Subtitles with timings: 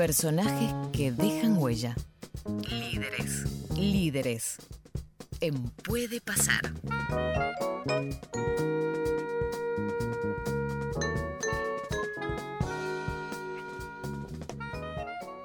[0.00, 1.94] Personajes que dejan huella.
[2.70, 3.68] Líderes.
[3.76, 4.56] Líderes.
[5.42, 6.62] En Puede Pasar.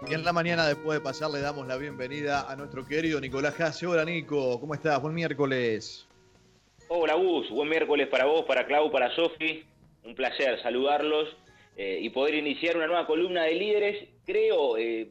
[0.10, 3.56] Y en la mañana después de pasar le damos la bienvenida a nuestro querido Nicolás
[3.56, 3.88] Jase.
[3.88, 5.02] Hola Nico, ¿cómo estás?
[5.02, 6.08] Buen miércoles.
[6.88, 9.66] Hola Gus, buen miércoles para vos, para Clau, para Sofi.
[10.06, 11.28] Un placer saludarlos
[11.76, 14.15] eh, y poder iniciar una nueva columna de líderes.
[14.26, 15.10] Creo eh,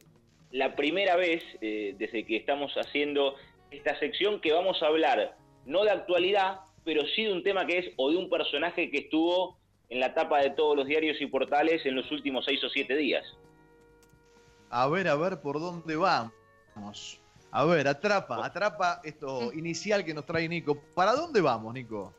[0.50, 3.34] la primera vez eh, desde que estamos haciendo
[3.70, 7.78] esta sección que vamos a hablar no de actualidad, pero sí de un tema que
[7.78, 11.27] es o de un personaje que estuvo en la tapa de todos los diarios y
[11.27, 13.24] portales en los últimos seis o siete días.
[14.70, 17.20] A ver, a ver por dónde vamos.
[17.51, 20.76] A ver, atrapa, atrapa esto inicial que nos trae Nico.
[20.95, 22.12] ¿Para dónde vamos, Nico?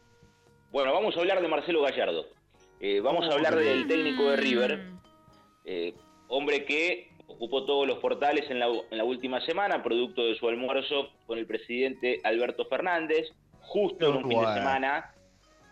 [0.72, 2.26] Bueno, vamos a hablar de Marcelo Gallardo.
[2.80, 4.92] Eh, vamos a hablar del técnico de River,
[5.66, 5.94] eh,
[6.28, 11.38] hombre que ocupó todos los portales en la, última semana, producto de su almuerzo con
[11.38, 13.30] el presidente Alberto Fernández,
[13.62, 15.14] justo en un fin de semana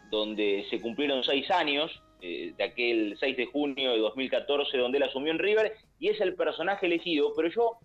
[0.10, 5.04] donde se cumplieron seis años eh, de aquel 6 de junio de 2014 donde él
[5.04, 7.78] asumió en River y es el personaje elegido, pero yo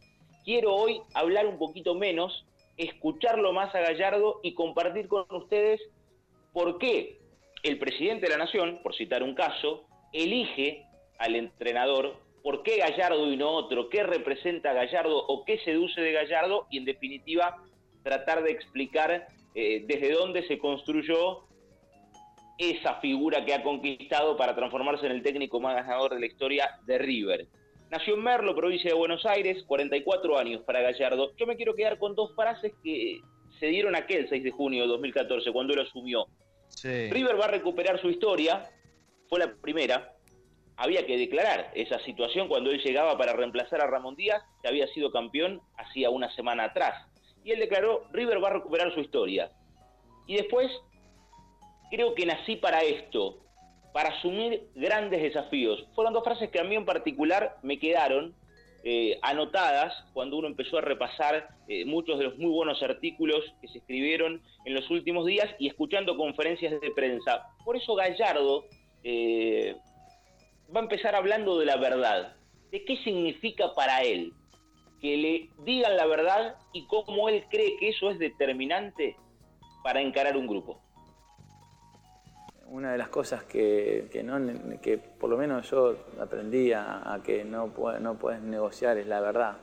[0.44, 5.80] quiero hoy hablar un poquito menos, escucharlo más a Gallardo y compartir con ustedes
[6.52, 7.18] por qué
[7.62, 10.86] el presidente de la Nación, por citar un caso, elige
[11.18, 16.12] al entrenador, por qué Gallardo y no otro, qué representa Gallardo o qué seduce de
[16.12, 17.56] Gallardo y en definitiva
[18.02, 21.44] tratar de explicar eh, desde dónde se construyó
[22.58, 26.70] esa figura que ha conquistado para transformarse en el técnico más ganador de la historia
[26.86, 27.46] de River.
[27.90, 31.32] Nació en Merlo, provincia de Buenos Aires, 44 años para Gallardo.
[31.36, 33.20] Yo me quiero quedar con dos frases que
[33.58, 36.26] se dieron aquel 6 de junio de 2014, cuando él asumió.
[36.82, 38.68] River va a recuperar su historia,
[39.28, 40.12] fue la primera.
[40.80, 44.86] Había que declarar esa situación cuando él llegaba para reemplazar a Ramón Díaz, que había
[44.86, 47.04] sido campeón hacía una semana atrás.
[47.42, 49.50] Y él declaró, River va a recuperar su historia.
[50.28, 50.70] Y después
[51.90, 53.40] creo que nací para esto,
[53.92, 55.84] para asumir grandes desafíos.
[55.96, 58.36] Fueron dos frases que a mí en particular me quedaron
[58.84, 63.66] eh, anotadas cuando uno empezó a repasar eh, muchos de los muy buenos artículos que
[63.66, 67.48] se escribieron en los últimos días y escuchando conferencias de prensa.
[67.64, 68.64] Por eso Gallardo
[69.02, 69.74] eh,
[70.74, 72.36] va a empezar hablando de la verdad,
[72.70, 74.32] de qué significa para él
[75.00, 79.16] que le digan la verdad y cómo él cree que eso es determinante
[79.84, 80.80] para encarar un grupo
[82.70, 88.14] una de las cosas que, que, por lo menos yo aprendí a, que no, no
[88.18, 89.56] puedes negociar es la verdad.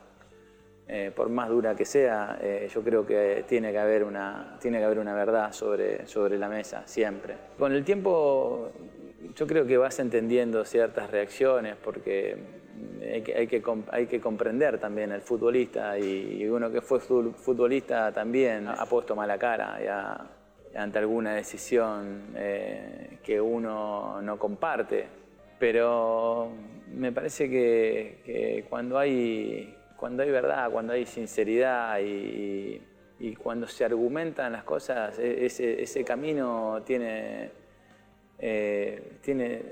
[0.88, 4.78] Eh, por más dura que sea, eh, yo creo que tiene que haber una, tiene
[4.78, 7.36] que haber una verdad sobre, sobre la mesa, siempre.
[7.58, 8.70] Con el tiempo
[9.34, 12.36] yo creo que vas entendiendo ciertas reacciones porque
[13.02, 18.12] hay que, hay que, hay que comprender también al futbolista y, uno que fue futbolista
[18.12, 19.78] también ha puesto mala cara
[20.76, 25.06] ante alguna decisión eh, que uno no comparte.
[25.58, 26.50] Pero
[26.92, 32.82] me parece que, cuando, hay, cuando hay verdad, cuando hay sinceridad y,
[33.42, 37.50] cuando se argumentan las cosas, e, ese, camino tiene,
[38.38, 39.62] eh, tiene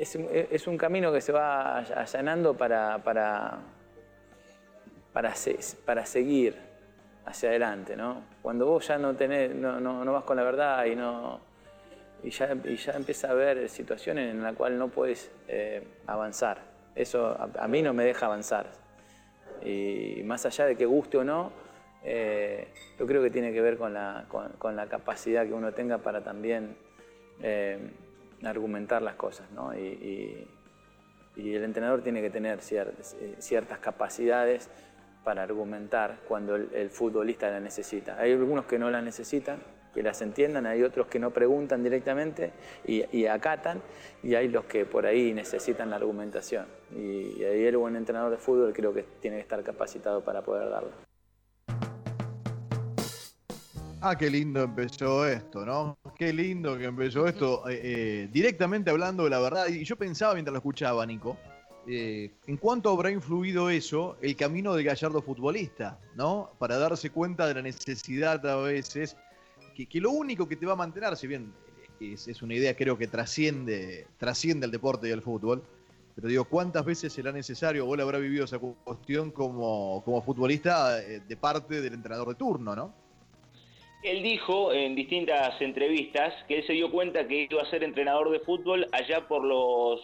[0.00, 3.58] es, un camino que se va allanando para, para,
[5.12, 5.34] para,
[5.84, 6.56] para seguir
[7.26, 8.22] hacia adelante, ¿no?
[8.42, 11.40] Cuando vos ya no, tenés, no, no, vas con la verdad y, no,
[12.22, 16.58] y, ya, y ya empieza a haber situaciones en las cuales no puedes eh, avanzar.
[16.94, 18.66] Eso a, mí no me deja avanzar.
[19.62, 21.52] Y más allá de que guste o no,
[22.02, 22.68] eh,
[22.98, 26.24] yo creo que tiene que ver con la, con, la, capacidad que uno tenga para
[26.24, 26.76] también
[27.42, 27.90] eh,
[28.44, 29.76] argumentar las cosas, ¿no?
[29.76, 30.46] Y,
[31.36, 34.68] y, el entrenador tiene que tener ciertas, ciertas capacidades
[35.24, 38.18] para argumentar cuando el, futbolista la necesita.
[38.18, 39.58] Hay algunos que no la necesitan,
[39.94, 42.52] que las entiendan, hay otros que no preguntan directamente
[42.86, 43.82] y, acatan,
[44.22, 46.66] y hay los que por ahí necesitan la argumentación.
[46.94, 50.70] Y, ahí el buen entrenador de fútbol creo que tiene que estar capacitado para poder
[50.70, 51.09] darlo.
[54.02, 55.98] Ah, qué lindo empezó esto, ¿no?
[56.16, 59.68] Qué lindo que empezó esto, eh, eh, directamente hablando de la verdad.
[59.68, 61.36] Y yo pensaba mientras lo escuchaba, Nico,
[61.86, 66.50] eh, ¿en cuánto habrá influido eso el camino de Gallardo futbolista, ¿no?
[66.58, 69.18] Para darse cuenta de la necesidad a veces,
[69.74, 71.52] que, lo único que te va a mantener, si bien
[72.00, 75.62] es, una idea creo que trasciende, trasciende el deporte y el fútbol,
[76.14, 81.36] pero digo, ¿cuántas veces será necesario él habrá vivido esa cuestión como, como futbolista de
[81.36, 83.09] parte del entrenador de turno, ¿no?
[84.02, 88.30] Él dijo en distintas entrevistas que él se dio cuenta que iba a ser entrenador
[88.30, 90.00] de fútbol allá por los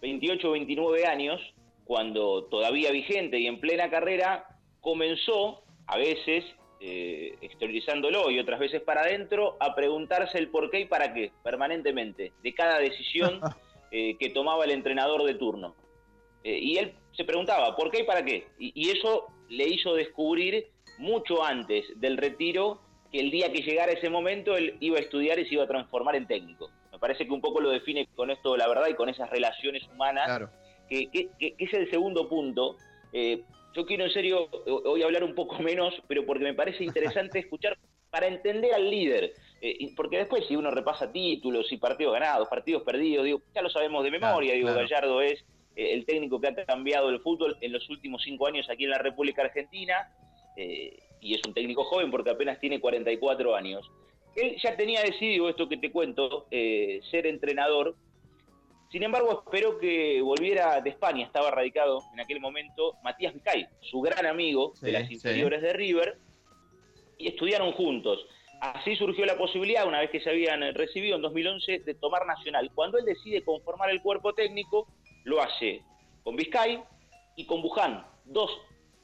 [0.00, 1.40] 28 o 29 años,
[1.84, 4.46] cuando todavía vigente y en plena carrera,
[4.80, 6.44] comenzó a veces,
[6.80, 11.30] eh, exteriorizándolo y otras veces para adentro, a preguntarse el por qué y para qué,
[11.42, 13.40] permanentemente, de cada decisión
[13.90, 15.74] eh, que tomaba el entrenador de turno.
[16.44, 18.46] Eh, y él se preguntaba, ¿por qué y para qué?
[18.58, 20.68] y eso le hizo descubrir
[20.98, 22.80] mucho antes del retiro
[23.14, 25.68] que el día que llegara ese momento él iba a estudiar y se iba a
[25.68, 26.68] transformar en técnico.
[26.90, 29.84] Me parece que un poco lo define con esto la verdad y con esas relaciones
[29.86, 30.50] humanas,
[30.88, 32.76] que, es el segundo punto.
[33.12, 37.38] Eh, yo quiero en serio hoy hablar un poco menos, pero porque me parece interesante
[37.38, 37.78] escuchar
[38.10, 39.32] para entender al líder.
[39.60, 43.70] Eh, porque después si uno repasa títulos y partidos ganados, partidos perdidos, digo, ya lo
[43.70, 45.44] sabemos de memoria, digo, Gallardo es
[45.76, 48.90] eh, el técnico que ha cambiado el fútbol en los últimos cinco años aquí en
[48.90, 50.10] la República Argentina,
[51.24, 53.90] y es un técnico joven porque apenas tiene 44 años.
[54.36, 57.96] Él ya tenía decidido esto que te cuento, eh, ser entrenador.
[58.92, 61.24] Sin embargo, esperó que volviera de España.
[61.24, 66.18] Estaba radicado en aquel momento Matías Vizcay, su gran amigo de las inferiores de River,
[67.16, 68.26] y estudiaron juntos.
[68.60, 72.70] Así surgió la posibilidad, una vez que se habían recibido en 2011, de tomar Nacional.
[72.74, 74.88] Cuando él decide conformar el cuerpo técnico,
[75.24, 75.80] lo hace
[76.22, 76.82] con Vizcay
[77.36, 78.50] y con Buján, dos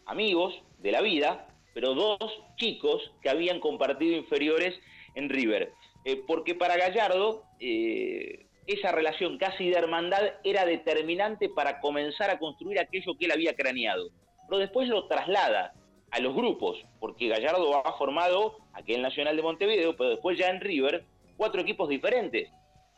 [0.04, 2.18] amigos de la vida, pero dos
[2.56, 4.78] chicos que habían compartido inferiores
[5.14, 5.72] en River.
[6.04, 12.38] Eh, porque para Gallardo eh, esa relación casi de hermandad era determinante para comenzar a
[12.38, 14.10] construir aquello que él había craneado.
[14.48, 15.74] Pero después lo traslada
[16.10, 20.60] a los grupos, porque Gallardo ha formado aquel Nacional de Montevideo, pero después ya en
[20.60, 21.04] River,
[21.36, 22.50] cuatro equipos diferentes,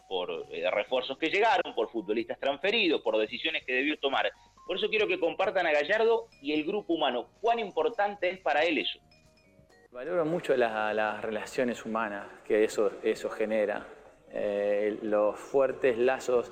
[0.09, 4.31] por eh, refuerzos que llegaron, por futbolistas transferidos, por decisiones que debió tomar.
[4.67, 7.29] Por eso quiero que compartan a Gallardo y el grupo humano.
[7.41, 8.99] ¿Cuán importante es para él eso?
[9.91, 13.87] Valoro mucho las relaciones humanas que eso, eso genera,
[14.33, 16.51] eh, los fuertes lazos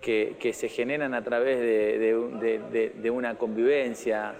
[0.00, 4.34] que, se generan a través de, una convivencia.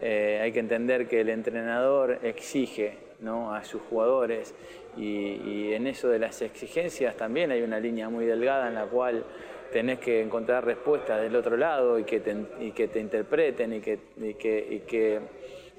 [0.00, 4.54] Eh, hay que entender que el entrenador exige a sus jugadores
[4.98, 9.24] y, en eso de las exigencias también hay una línea muy delgada en la cual
[9.70, 13.98] tenés que encontrar respuestas del otro lado y que te, que te interpreten y que,
[14.38, 15.20] que,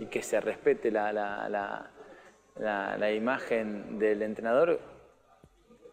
[0.10, 1.90] que, se respete la
[2.60, 4.80] la, imagen del entrenador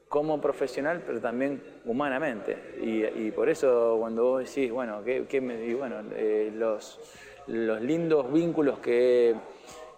[0.08, 2.56] como profesional, pero también humanamente.
[2.80, 7.00] Y, por eso cuando vos decís, bueno, ¿qué, me, bueno eh, los,
[7.46, 9.34] los lindos vínculos que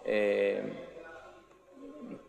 [0.05, 0.61] eh,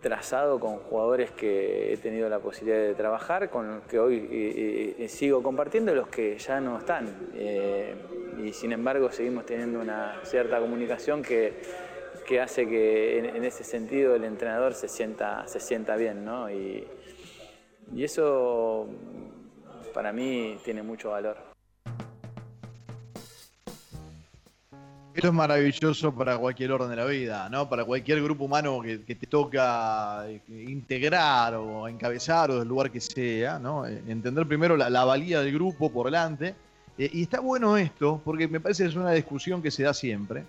[0.01, 5.43] trazado con jugadores que he tenido la posibilidad de trabajar, con los que hoy sigo
[5.43, 7.31] compartiendo, los que ya no están.
[7.35, 7.95] Eh,
[8.43, 11.61] y sin embargo seguimos teniendo una cierta comunicación que
[12.31, 16.49] que hace que en, ese sentido el entrenador se sienta, se sienta bien, ¿no?
[16.49, 16.87] Y,
[17.93, 18.87] y eso
[19.93, 21.50] para mí tiene mucho valor.
[25.15, 27.69] Esto es maravilloso para cualquier orden de la vida, ¿no?
[27.69, 33.01] Para cualquier grupo humano que, te toca eh, integrar o encabezar o del lugar que
[33.01, 33.87] sea, ¿no?
[33.87, 36.55] Eh, entender primero la, valía del grupo por delante.
[36.97, 39.95] Eh, y está bueno esto, porque me parece que es una discusión que se da
[39.95, 40.45] siempre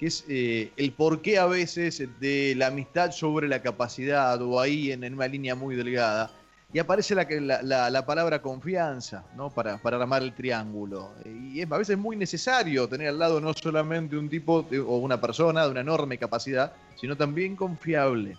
[0.00, 4.92] que es eh, el porqué a veces de la amistad sobre la capacidad o ahí
[4.92, 6.30] en, una línea muy delgada.
[6.72, 9.50] Y aparece la, la, palabra confianza ¿no?
[9.50, 11.10] para, para, armar el triángulo.
[11.24, 15.20] Y es a veces muy necesario tener al lado no solamente un tipo o una
[15.20, 18.36] persona de una enorme capacidad, sino también confiable.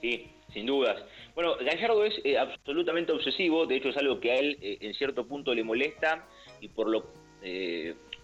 [0.00, 1.00] Sí, sin dudas.
[1.36, 4.94] Bueno, Gallardo es eh, absolutamente obsesivo, de hecho es algo que a él eh, en
[4.94, 6.24] cierto punto le molesta
[6.60, 7.02] y por lo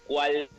[0.07, 0.49] cual eh,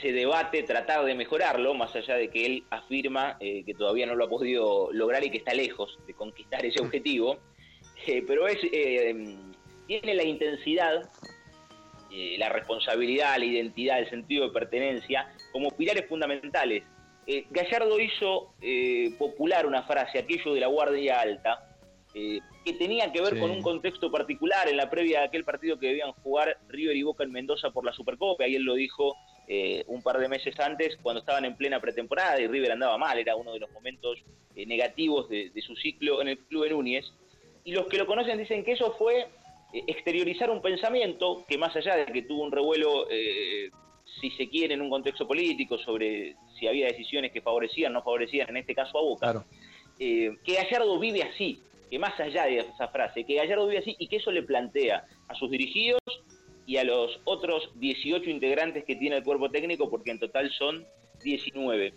[0.00, 4.14] se debate tratar de mejorarlo, más allá de que él afirma eh, que todavía no
[4.14, 7.38] lo ha podido lograr y que está lejos de conquistar ese objetivo,
[8.06, 8.58] eh, pero es,
[9.86, 11.10] tiene la intensidad,
[12.38, 16.84] la responsabilidad, la identidad, el sentido de pertenencia como pilares fundamentales.
[17.50, 18.54] Gallardo hizo
[19.18, 21.76] popular una frase, aquello de la guardia alta,
[22.12, 24.68] que tenía que ver con un contexto particular.
[24.68, 27.84] En la previa de aquel partido que debían jugar River y Boca en Mendoza por
[27.84, 31.56] la Supercopa, y él lo dijo eh, un par de meses antes, cuando estaban en
[31.56, 34.18] plena pretemporada y River andaba mal, era uno de los momentos
[34.56, 37.12] eh, negativos de, su ciclo en el club de Núñez.
[37.64, 41.76] Y los que lo conocen dicen que eso fue eh, exteriorizar un pensamiento que más
[41.76, 43.06] allá de que tuvo un revuelo,
[44.20, 48.02] si se quiere, en un contexto político sobre si había decisiones que favorecían o no
[48.02, 49.44] favorecían, en este caso a Boca,
[49.98, 51.60] que Gallardo vive así,
[51.90, 55.04] que más allá de esa frase, que Gallardo vive así y que eso le plantea
[55.28, 56.00] a sus dirigidos
[56.66, 60.86] y a los otros 18 integrantes que tiene el cuerpo técnico, porque en total son
[61.22, 61.94] 19.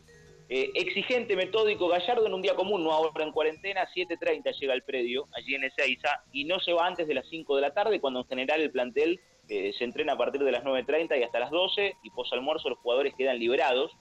[0.49, 4.83] Eh, exigente, metódico, Gallardo en un día común, no ahora en cuarentena, 7.30 llega al
[4.83, 7.99] predio, allí en Ezeiza, y no se va antes de las 5 de la tarde,
[7.99, 9.19] cuando en general el plantel
[9.49, 12.69] eh, se entrena a partir de las 9.30 y hasta las 12 y pos almuerzo
[12.69, 13.91] los jugadores quedan liberados.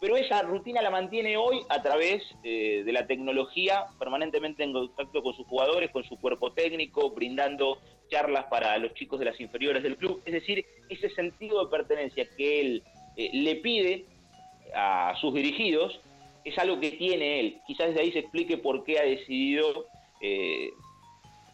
[0.00, 5.22] Pero esa rutina la mantiene hoy a través eh, de la tecnología, permanentemente en contacto
[5.22, 7.78] con sus jugadores, con su cuerpo técnico, brindando
[8.10, 10.22] charlas para los chicos de las inferiores del club.
[10.26, 12.82] Es decir, ese sentido de pertenencia que él
[13.16, 14.04] eh, le pide
[14.74, 16.00] a sus dirigidos
[16.44, 17.60] es algo que tiene él.
[17.66, 19.86] Quizás desde ahí se explique por qué ha decidido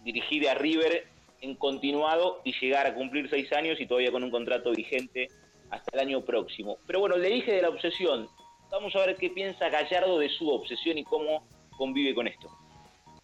[0.03, 1.07] dirigir a River
[1.41, 5.29] en continuado y llegar a cumplir seis años y todavía con un contrato vigente
[5.71, 6.79] hasta el año próximo.
[6.87, 8.29] Pero bueno, le dije de la obsesión.
[8.71, 11.47] Vamos a ver qué piensa Gallardo de su obsesión y cómo
[11.77, 12.49] convive con esto.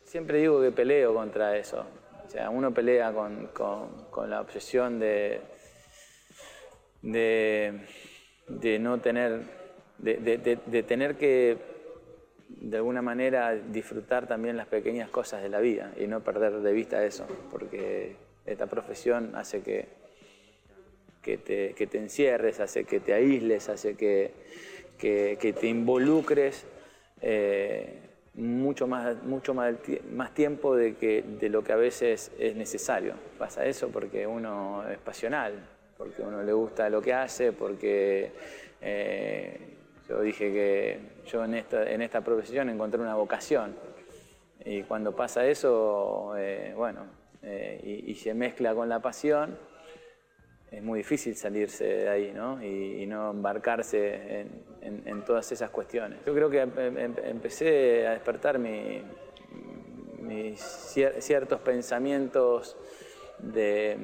[0.04, 1.84] Siempre digo que peleo contra eso.
[2.26, 5.40] O sea, uno pelea con, la obsesión de,
[7.02, 9.42] de, no tener,
[9.98, 11.72] de tener que
[12.48, 16.72] de alguna manera disfrutar también las pequeñas cosas de la vida y no perder de
[16.72, 19.88] vista eso, porque esta profesión hace que,
[21.22, 24.32] que, te, encierres, hace que te aísles, hace que,
[24.98, 26.64] te involucres
[27.20, 27.98] eh,
[28.34, 29.74] mucho, más, mucho más,
[30.10, 33.14] más tiempo de, que, de lo que a veces es necesario.
[33.38, 35.54] Pasa eso porque uno es pasional,
[35.98, 38.32] porque uno le gusta lo que hace, porque...
[38.80, 39.68] Eh,
[40.08, 43.74] yo dije que yo en esta, en esta profesión encontré una vocación
[44.64, 47.00] y cuando pasa eso, eh, bueno,
[47.42, 49.58] eh, y, se mezcla con la pasión,
[50.72, 52.62] es muy difícil salirse de ahí ¿no?
[52.62, 54.46] Y, no embarcarse
[54.80, 56.18] en, todas esas cuestiones.
[56.26, 58.98] Yo creo que em, em, empecé a despertar mis
[61.20, 62.76] ciertos pensamientos
[63.38, 63.98] de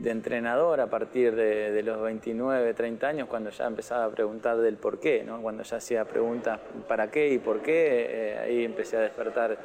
[0.00, 4.76] de entrenador a partir de, los 29, 30 años, cuando ya empezaba a preguntar del
[4.76, 5.42] por qué, ¿no?
[5.42, 9.58] cuando ya hacía preguntas para qué y por qué, eh, ahí empecé a despertar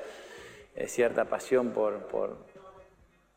[0.76, 2.36] eh, cierta pasión por,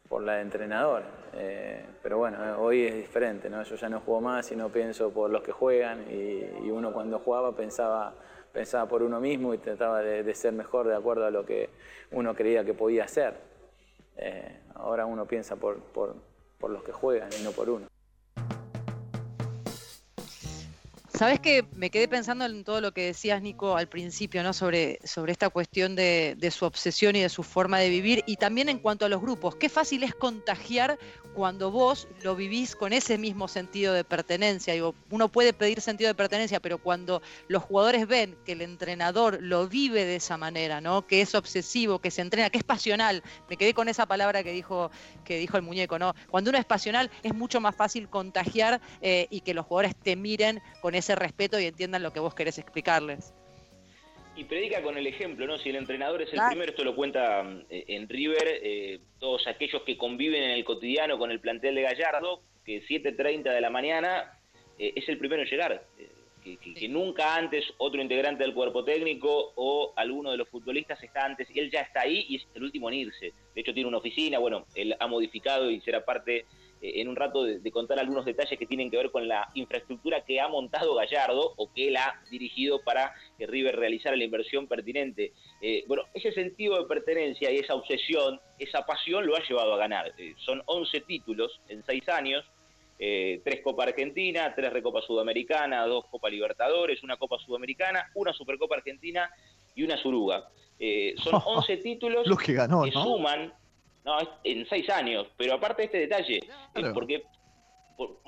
[0.09, 1.03] por, la de entrenador.
[1.35, 3.63] Eh, pero bueno, hoy es diferente, ¿no?
[3.63, 7.19] yo ya no juego más y no pienso por los que juegan y, uno cuando
[7.19, 8.15] jugaba pensaba,
[8.53, 11.71] pensaba por uno mismo y trataba de, ser mejor de acuerdo a lo que
[12.13, 13.35] uno creía que podía hacer.
[14.75, 16.15] ahora uno piensa por, por
[16.59, 17.87] por los que juegan y no por uno.
[21.19, 24.53] Sabes que me quedé pensando en todo lo que decías, Nico, al principio, ¿no?
[24.53, 28.69] Sobre, sobre esta cuestión de, su obsesión y de su forma de vivir, y también
[28.69, 29.57] en cuanto a los grupos.
[29.57, 30.97] Qué fácil es contagiar
[31.35, 34.75] cuando vos lo vivís con ese mismo sentido de pertenencia.
[34.75, 39.39] Digo, uno puede pedir sentido de pertenencia, pero cuando los jugadores ven que el entrenador
[39.41, 41.05] lo vive de esa manera, ¿no?
[41.05, 43.25] Que es obsesivo, que se entrena, que es pasional.
[43.51, 44.93] Me quedé con esa palabra que dijo,
[45.25, 46.15] que dijo el muñeco, ¿no?
[46.31, 50.15] Cuando uno es pasional es mucho más fácil contagiar eh, y que los jugadores te
[50.15, 53.33] miren con ese respeto y entiendan lo que vos querés explicarles.
[54.37, 55.59] Y predica con el ejemplo, ¿no?
[55.59, 59.83] Si el entrenador es el primero, esto lo cuenta eh, en River, eh, todos aquellos
[59.83, 64.39] que conviven en el cotidiano con el plantel de Gallardo, que 7.30 de la mañana
[64.79, 65.83] eh, es el primero en llegar.
[66.45, 71.49] Que, nunca antes otro integrante del cuerpo técnico o alguno de los futbolistas está antes,
[71.55, 73.33] él ya está ahí y es el último en irse.
[73.55, 76.45] De hecho tiene una oficina, bueno, él ha modificado y será parte eh,
[76.81, 80.41] en un rato de, contar algunos detalles que tienen que ver con la infraestructura que
[80.41, 85.33] ha montado Gallardo o que él ha dirigido para que River realizara la inversión pertinente.
[85.61, 89.79] Eh, bueno, ese sentido de pertenencia y esa obsesión, esa pasión lo ha llevado a
[89.79, 90.13] ganar.
[90.19, 92.45] Eh, son 11 títulos en 6 años,
[92.99, 99.31] tres Copa Argentina, tres Recopa Sudamericana, dos Copa Libertadores, una Copa Sudamericana, una Supercopa Argentina
[99.77, 100.49] y una Suruga.
[101.17, 103.53] son 11 títulos Los que, ganó, que suman
[104.09, 105.27] no, en seis años.
[105.37, 106.41] Pero aparte de este detalle,
[106.95, 107.25] porque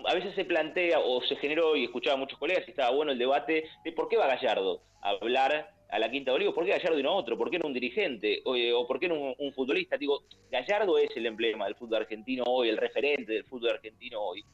[0.05, 3.13] a veces se plantea o se generó, y escuchaba a muchos colegas, y estaba bueno
[3.13, 6.65] el debate de por qué va Gallardo a hablar a la Quinta de Olivos, por
[6.65, 9.35] qué Gallardo y no otro, por qué no un dirigente, o, eh, por qué no
[9.37, 9.97] un, futbolista.
[9.97, 14.45] Digo, Gallardo es el emblema del fútbol argentino hoy, el referente del fútbol argentino hoy.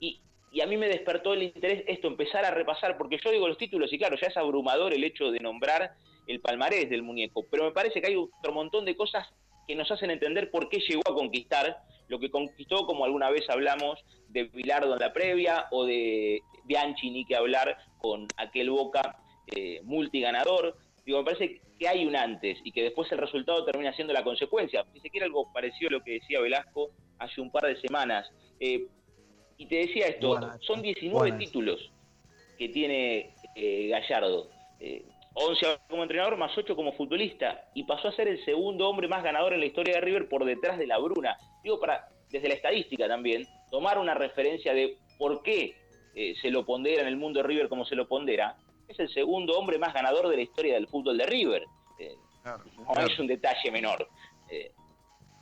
[0.00, 0.20] Y,
[0.50, 3.58] y a mí me despertó el interés esto, empezar a repasar, porque yo digo los
[3.58, 5.92] títulos, y claro, ya es abrumador el hecho de nombrar
[6.26, 9.28] el palmarés del muñeco, pero me parece que hay otro montón de cosas
[9.70, 13.48] que nos hacen entender por qué llegó a conquistar lo que conquistó, como alguna vez
[13.48, 19.16] hablamos de Bilardo en la previa, o de Bianchi, ni que hablar con aquel Boca
[19.54, 20.76] eh, multiganador.
[21.06, 24.24] Digo, me parece que hay un antes y que después el resultado termina siendo la
[24.24, 24.84] consecuencia.
[24.92, 28.28] Si se quiere algo parecido a lo que decía Velasco hace un par de semanas.
[28.58, 28.88] Eh,
[29.56, 31.92] y te decía esto, son 19 títulos
[32.58, 34.50] que tiene eh, Gallardo.
[35.34, 39.22] 11 como entrenador más 8 como futbolista y pasó a ser el segundo hombre más
[39.22, 41.38] ganador en la historia de River por detrás de la Bruna.
[41.62, 45.76] Digo, para desde la estadística también, tomar una referencia de por qué
[46.14, 48.56] eh, se lo pondera en el mundo de River como se lo pondera,
[48.88, 51.64] es el segundo hombre más ganador de la historia del fútbol de River.
[51.98, 54.08] Eh, no es un detalle menor.
[54.48, 54.72] Eh,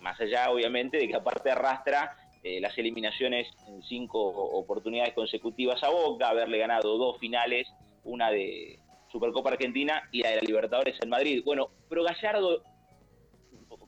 [0.00, 2.16] más allá, obviamente, de que aparte arrastra
[2.60, 7.68] las eliminaciones en cinco oportunidades consecutivas a Boca, haberle ganado dos finales,
[8.04, 8.78] una de
[9.10, 11.42] Supercopa Argentina y la de la Libertadores en Madrid.
[11.44, 12.62] Bueno, pero Gallardo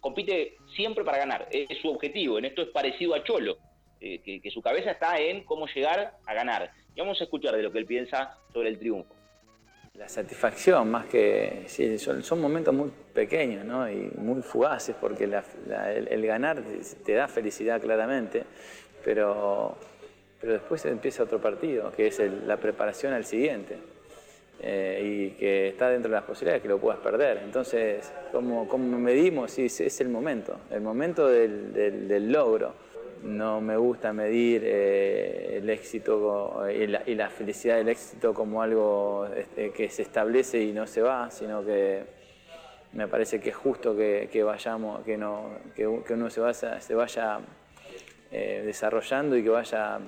[0.00, 3.58] compite siempre para ganar, es su objetivo, en esto es parecido a Cholo,
[4.00, 6.72] eh, que, su cabeza está en cómo llegar a ganar.
[6.94, 9.14] Y vamos a escuchar de lo que él piensa sobre el triunfo.
[9.94, 11.64] La satisfacción, más que.
[11.66, 13.90] Sí, son, momentos muy pequeños ¿no?
[13.90, 16.62] y muy fugaces, porque el, ganar
[17.04, 18.44] te da felicidad claramente,
[19.04, 19.76] pero,
[20.40, 23.76] pero después empieza otro partido, que es la preparación al siguiente.
[24.62, 27.40] Eh, y que está dentro de las posibilidades que lo puedas perder.
[27.44, 32.74] Entonces, como, como medimos, sí, es el momento, el momento del, logro.
[33.22, 39.70] No me gusta medir eh, el éxito y la, felicidad del éxito como algo este,
[39.70, 42.02] que se establece y no se va, sino que
[42.92, 47.40] me parece que es justo que, vayamos, que, no, que, uno se vaya, se vaya
[48.30, 50.00] eh, desarrollando y que vaya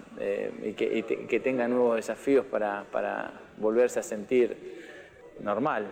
[0.63, 2.85] y que, tenga nuevos desafíos para
[3.59, 4.57] volverse a sentir
[5.41, 5.87] normal,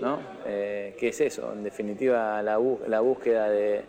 [0.00, 0.20] ¿no?
[0.44, 1.52] Eh, ¿Qué es eso?
[1.52, 3.84] En definitiva, la, búsqueda de,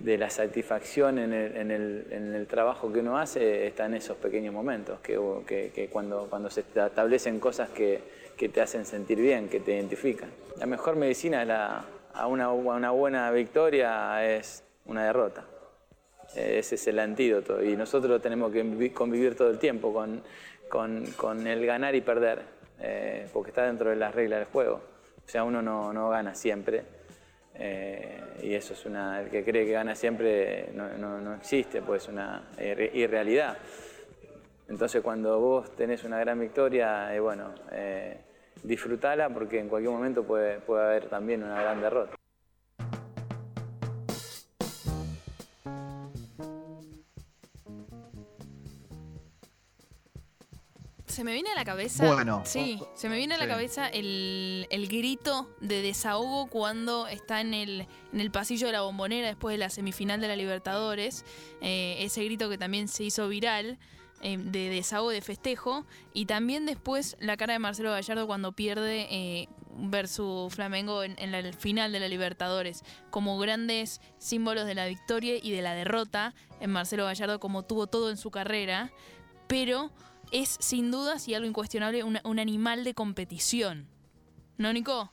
[0.00, 6.50] la satisfacción en el, trabajo que uno hace está en esos pequeños momentos, que, cuando,
[6.50, 8.00] se establecen cosas que,
[8.36, 10.30] te hacen sentir bien, que te identifican.
[10.58, 15.44] La mejor medicina a, una, una buena victoria es una derrota.
[16.34, 20.20] Ese es el antídoto y nosotros tenemos que convivir todo el tiempo con,
[20.68, 22.42] con, el ganar y perder,
[22.80, 24.80] eh, porque está dentro de las reglas del juego.
[25.24, 26.82] O sea, uno no, gana siempre.
[27.56, 29.20] Eh, y eso es una.
[29.20, 33.56] El que cree que gana siempre no, existe, pues es una irrealidad.
[34.68, 37.54] Entonces, cuando vos tenés una gran victoria, eh, bueno,
[38.62, 42.16] disfrutala porque en cualquier momento puede, puede haber también una gran derrota.
[51.14, 52.12] Se me viene a la cabeza.
[52.12, 52.42] Bueno.
[52.44, 57.86] Sí, se me viene a la cabeza el, grito de desahogo cuando está en el,
[58.12, 61.24] en el pasillo de la bombonera después de la semifinal de la Libertadores.
[61.60, 63.78] Eh, ese grito que también se hizo viral.
[64.22, 69.06] Eh, de desahogo de festejo y también después la cara de Marcelo Gallardo cuando pierde
[69.10, 74.86] eh, versus Flamengo en, en el final de la Libertadores como grandes símbolos de la
[74.86, 78.92] victoria y de la derrota en Marcelo Gallardo como tuvo todo en su carrera
[79.46, 79.90] pero
[80.34, 83.86] es sin dudas y algo incuestionable un, animal de competición.
[84.58, 85.12] ¿No, Nico?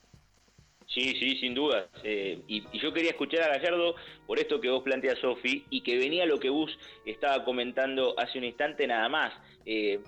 [0.88, 1.88] Sí, sí, sin dudas.
[2.04, 6.00] Eh, y, yo quería escuchar a Gallardo por esto que vos planteas, Sofi, y que
[6.00, 9.32] venía lo que Bus estaba comentando hace un instante nada más,
[9.66, 10.00] eh,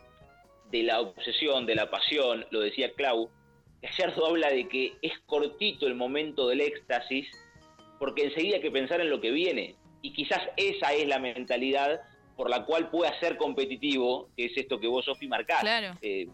[0.71, 3.29] de la obsesión, de la pasión, lo decía Clau.
[3.83, 7.27] Gallardo habla de que es cortito el momento del éxtasis,
[7.99, 9.75] porque enseguida hay que pensar en lo que viene.
[10.01, 12.01] Y quizás esa es la mentalidad
[12.35, 15.61] por la cual pueda ser competitivo, que es esto que vos, Sofi, marcás.
[15.61, 15.97] Claro.
[16.01, 16.27] Eh,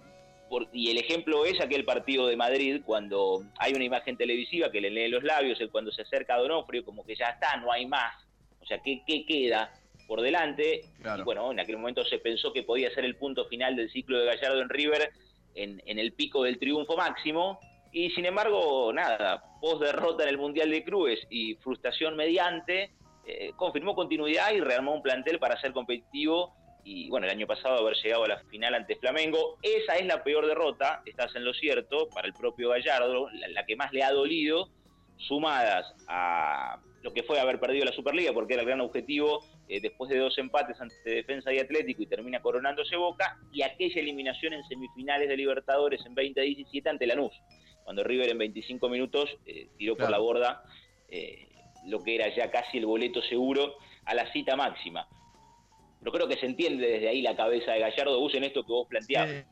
[0.73, 4.89] y el ejemplo es aquel partido de Madrid, cuando hay una imagen televisiva que le
[4.89, 7.85] lee los labios, el cuando se acerca a Donofrio, como que ya está, no hay
[7.85, 8.15] más.
[8.59, 9.71] O sea, ¿qué, qué queda
[10.07, 10.81] por delante?
[11.17, 14.17] Y bueno, en aquel momento se pensó que podía ser el punto final del ciclo
[14.17, 15.11] de Gallardo en River,
[15.53, 17.59] en, en el pico del triunfo máximo.
[17.91, 22.91] Y sin embargo, nada, post derrota en el Mundial de Clubes y frustración mediante,
[23.25, 26.53] eh, confirmó continuidad y rearmó un plantel para ser competitivo
[26.83, 29.57] y bueno, el año pasado haber llegado a la final ante Flamengo.
[29.61, 33.75] Esa es la peor derrota, estás en lo cierto, para el propio Gallardo, la, que
[33.75, 34.69] más le ha dolido,
[35.17, 39.79] sumadas a lo que fue haber perdido la Superliga, porque era el gran objetivo, eh,
[39.79, 44.53] después de dos empates ante Defensa y Atlético y termina coronándose Boca, y aquella eliminación
[44.53, 47.33] en semifinales de Libertadores en 2017 ante Lanús,
[47.83, 50.63] cuando River en 25 minutos eh, tiró por la borda
[51.89, 53.75] lo que era ya casi el boleto seguro
[54.05, 55.07] a la cita máxima.
[55.99, 58.87] Pero creo que se entiende desde ahí la cabeza de Gallardo, usen esto que vos
[58.87, 59.45] planteabas.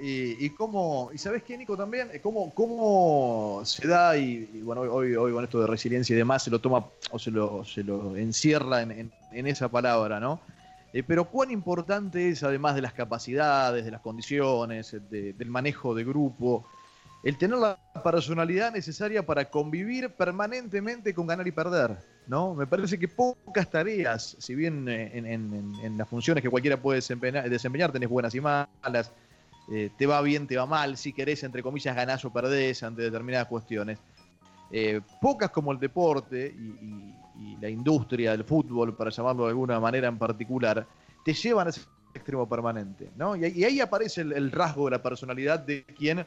[0.00, 5.14] Y, y, cómo, y sabes qué, Nico, también, cómo, cómo se da, y, bueno, hoy,
[5.14, 8.16] hoy con esto de resiliencia y demás se lo toma o se lo, se lo
[8.16, 10.40] encierra en, esa palabra, ¿no?
[10.94, 16.04] Eh, pero cuán importante es, además de las capacidades, de las condiciones, del manejo de
[16.04, 16.66] grupo,
[17.22, 21.98] el tener la personalidad necesaria para convivir permanentemente con ganar y perder.
[22.26, 22.54] ¿no?
[22.54, 27.92] Me parece que pocas tareas, si bien eh, en, las funciones que cualquiera puede desempeñar,
[27.92, 29.12] tenés buenas y malas,
[29.70, 33.02] eh, te va bien, te va mal, si querés, entre comillas, ganás o perdés ante
[33.02, 33.98] determinadas cuestiones.
[34.70, 37.14] Eh, pocas como el deporte y,
[37.60, 40.86] la industria del fútbol, para llamarlo de alguna manera en particular,
[41.24, 41.82] te llevan a ese
[42.14, 43.10] extremo permanente.
[43.16, 43.34] ¿no?
[43.34, 46.24] Y, ahí aparece el rasgo de la personalidad de quien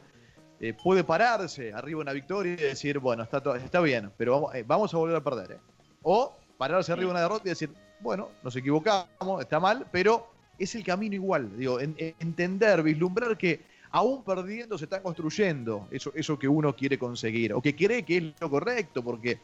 [0.60, 4.64] eh, puede pararse arriba una victoria y decir, bueno, está, está bien, pero vamos, eh,
[4.66, 5.52] vamos a volver a perder.
[5.52, 5.58] ¿eh?
[6.02, 10.82] O pararse arriba una derrota y decir, bueno, nos equivocamos, está mal, pero es el
[10.82, 11.56] camino igual.
[11.58, 17.52] Digo, entender, vislumbrar que aún perdiendo se está construyendo eso, eso que uno quiere conseguir
[17.52, 19.40] o que cree que es lo correcto, porque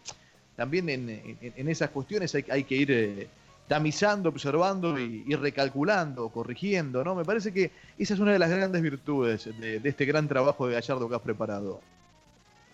[0.56, 3.28] también en, esas cuestiones hay, que ir
[3.72, 7.14] tamizando, observando y, recalculando, corrigiendo, ¿no?
[7.14, 10.74] Me parece que esa es una de las grandes virtudes de, este gran trabajo de
[10.74, 11.80] Gallardo que has preparado.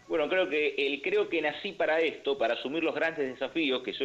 [0.08, 3.92] Bueno, creo que el creo que nací para esto, para asumir los grandes desafíos, que
[3.92, 3.98] es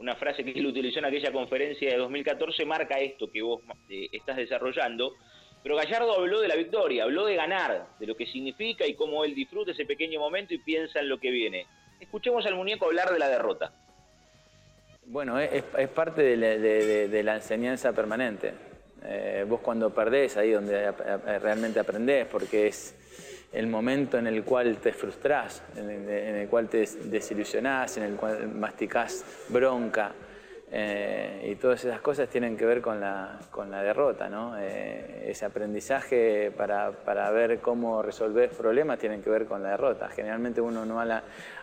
[0.00, 4.08] una frase que él utilizó en aquella conferencia de 2014, marca esto que vos eh,
[4.10, 5.14] estás desarrollando.
[5.62, 9.24] Pero Gallardo habló de la victoria, habló de ganar, de lo que significa y cómo
[9.24, 11.66] él disfruta ese pequeño momento y piensa en lo que viene.
[12.00, 13.72] Escuchemos al muñeco hablar de la derrota.
[15.10, 18.52] Bueno, es, parte de la, enseñanza permanente.
[19.02, 20.92] Eh, vos cuando perdés, ahí donde
[21.40, 22.94] realmente aprendés, porque es
[23.52, 28.54] el momento en el cual te frustrás, en el, cual te desilusionás, en el cual
[28.54, 30.12] masticás bronca.
[30.72, 34.54] Eh, y todas esas cosas tienen que ver con la, con la derrota, ¿no?
[34.56, 40.08] Eh, ese aprendizaje para, para, ver cómo resolver problemas tiene que ver con la derrota.
[40.10, 41.00] Generalmente uno no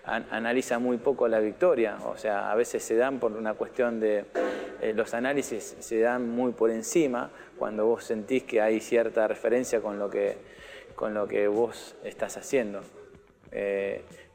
[0.04, 4.26] analiza muy poco la victoria, o sea, a veces se dan por una cuestión de...
[4.82, 9.80] Eh, los análisis se dan muy por encima cuando vos sentís que hay cierta referencia
[9.80, 10.38] con lo que,
[10.96, 12.82] con lo que vos estás haciendo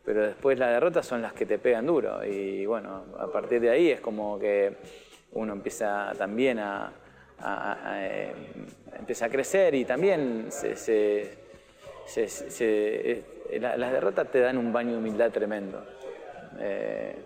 [0.04, 3.70] pero después las derrotas son las que te pegan duro y bueno, a partir de
[3.70, 4.76] ahí es como que
[5.32, 6.92] uno empieza también a,
[7.96, 8.32] eh,
[8.98, 11.38] empieza a crecer y también se,
[12.16, 13.22] eh,
[13.60, 15.84] las derrotas te dan un baño de humildad tremendo.
[16.58, 17.16] Eh,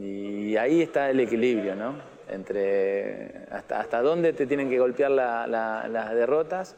[0.00, 1.94] y ahí está el equilibrio, ¿no?
[2.28, 6.74] Entre hasta, hasta dónde te tienen que golpear las derrotas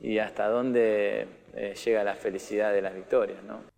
[0.00, 1.26] y hasta dónde
[1.84, 3.71] llega la felicidad de las victorias, ¿no?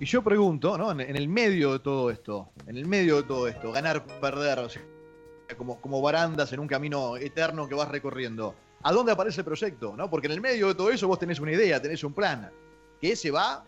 [0.00, 0.90] Y yo pregunto, ¿no?
[0.92, 4.68] En, el medio de todo esto, en el medio de todo esto, ganar, perder, o
[4.70, 4.82] sea,
[5.58, 8.54] como, como barandas en un camino eterno que vas recorriendo.
[8.82, 9.94] ¿A dónde aparece el proyecto?
[9.94, 10.08] ¿no?
[10.08, 12.50] Porque en el medio de todo eso vos tenés una idea, tenés un plan,
[12.98, 13.62] que se va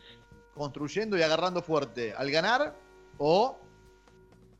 [0.55, 2.75] construyendo y agarrando fuerte al ganar
[3.19, 3.59] o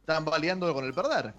[0.05, 1.33] tambaleando con el perder.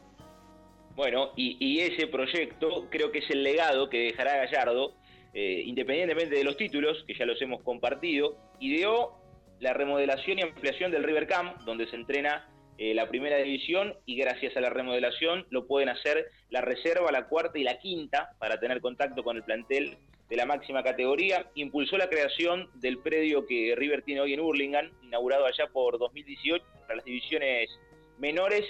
[0.96, 4.94] Bueno, y, ese proyecto creo que es el legado que dejará Gallardo,
[5.36, 9.23] eh, independientemente de los títulos, que ya los hemos compartido, ideó
[9.64, 12.46] la remodelación y ampliación del River Camp, donde se entrena
[12.78, 17.28] eh, la primera división y gracias a la remodelación lo pueden hacer la reserva, la
[17.28, 19.98] cuarta y la quinta para tener contacto con el plantel
[20.30, 21.50] de la máxima categoría.
[21.56, 26.66] Impulsó la creación del predio que River tiene hoy en Hurlingham, inaugurado allá por 2018
[26.82, 27.70] para las divisiones
[28.18, 28.66] menores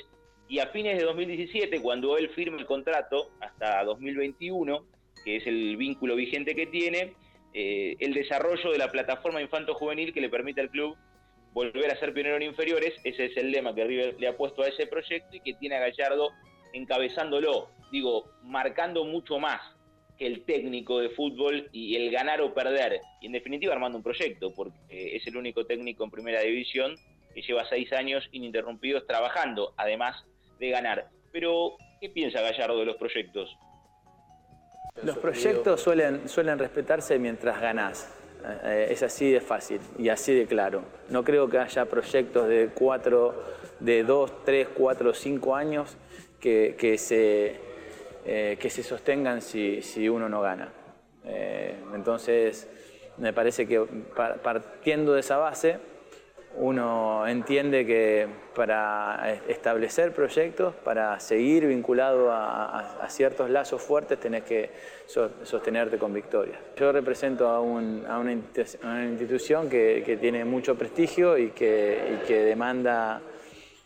[0.48, 4.86] y a fines de 2017, cuando él firma el contrato hasta 2021,
[5.26, 7.16] que es el vínculo vigente que tiene,
[7.54, 10.98] eh, el desarrollo de la plataforma infanto-juvenil que le permite al club
[11.54, 12.94] volver a ser pionero en inferiores.
[13.04, 15.76] Ese es el lema que River le ha puesto a ese proyecto y que tiene
[15.76, 16.32] a Gallardo
[16.74, 19.62] encabezándolo, digo, marcando mucho más
[20.18, 23.02] que el técnico de fútbol y el ganar o perder.
[23.22, 26.96] Y en definitiva armando un proyecto, porque es el único técnico en primera división
[27.34, 30.24] que lleva seis años ininterrumpidos trabajando, además
[30.60, 31.08] de ganar.
[31.32, 33.50] Pero, ¿qué piensa Gallardo de los proyectos?
[35.02, 38.10] Los proyectos suelen, suelen respetarse mientras ganás.
[38.64, 40.84] Eh, es así de fácil y así de claro.
[41.10, 43.44] No creo que haya proyectos de cuatro,
[43.80, 45.98] de dos, tres, cuatro, cinco años
[46.40, 47.60] que, que se,
[48.26, 50.70] eh, que se sostengan si, si, uno no gana.
[51.26, 52.68] Eh, entonces,
[53.18, 53.80] me parece que
[54.44, 55.80] partiendo de esa base,
[56.56, 64.70] uno entiende que para establecer proyectos, para seguir vinculado a, ciertos lazos fuertes, tenés que
[65.06, 66.58] sostenerte con victorias.
[66.78, 73.22] Yo represento a, una, institución que, tiene mucho prestigio y que, demanda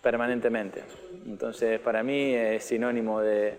[0.01, 0.83] permanentemente.
[1.25, 3.57] Entonces, para mí es sinónimo de,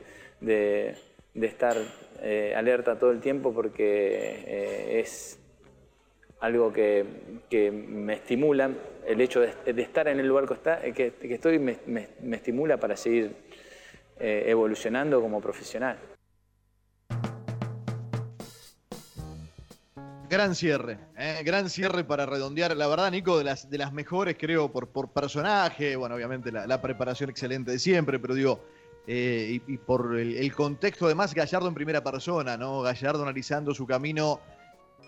[1.34, 1.76] estar
[2.20, 5.38] eh, alerta todo el tiempo porque eh, es
[6.40, 7.04] algo que,
[7.70, 8.70] me estimula,
[9.08, 13.34] el hecho de, estar en el lugar que, está, que, estoy me, estimula para seguir
[14.20, 15.98] eh, evolucionando como profesional.
[20.28, 22.76] Gran cierre, eh, gran cierre para redondear.
[22.76, 26.82] La verdad, Nico, de las, de las mejores, creo, por, por personaje, bueno, obviamente la,
[26.82, 28.60] preparación excelente de siempre, pero digo,
[29.06, 32.82] eh, y, por el, el, contexto, además, Gallardo en primera persona, ¿no?
[32.82, 34.40] Gallardo analizando su camino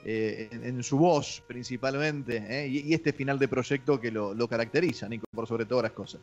[0.04, 5.26] eh, en, su voz principalmente, eh, y, este final de proyecto que lo, caracteriza, Nico,
[5.34, 6.22] por sobre todas las cosas.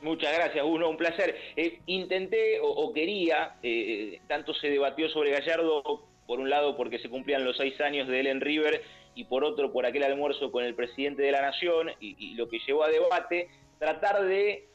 [0.00, 1.34] Muchas gracias, Uno, un placer.
[1.56, 3.56] Eh, intenté o, quería,
[4.28, 8.20] tanto se debatió sobre Gallardo, por un lado porque se cumplían los seis años de
[8.20, 8.82] Ellen River,
[9.16, 12.58] y por otro por aquel almuerzo con el presidente de la Nación y, lo que
[12.66, 14.68] llevó a debate, tratar de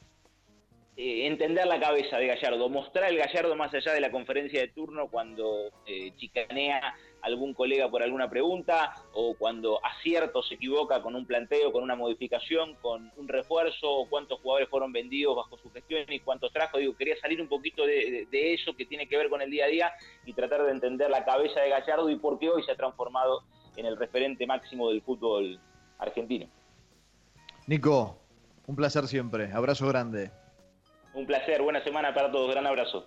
[0.98, 5.08] entender la cabeza de Gallardo, mostrar el Gallardo más allá de la conferencia de turno
[5.10, 5.72] cuando
[6.18, 11.84] chicanea algún colega por alguna pregunta o cuando acierto se equivoca con un planteo, con
[11.84, 16.78] una modificación, con un refuerzo, cuántos jugadores fueron vendidos bajo su gestión y cuántos trajo.
[16.78, 19.68] Digo, quería salir un poquito de, eso que tiene que ver con el día a
[19.68, 19.92] día
[20.26, 23.44] y tratar de entender la cabeza de Gallardo y por qué hoy se ha transformado
[23.76, 25.60] en el referente máximo del fútbol
[26.00, 26.48] argentino.
[27.68, 28.18] Nico,
[28.66, 29.52] un placer siempre.
[29.52, 30.32] Abrazo grande.
[31.14, 32.52] Un placer, buena semana para todos.
[32.52, 33.06] Gran abrazo.